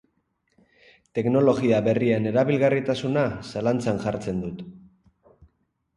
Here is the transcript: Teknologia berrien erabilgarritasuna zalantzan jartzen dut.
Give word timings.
Teknologia 1.17 1.81
berrien 1.89 2.25
erabilgarritasuna 2.31 3.27
zalantzan 3.53 4.03
jartzen 4.07 4.45
dut. 4.47 4.65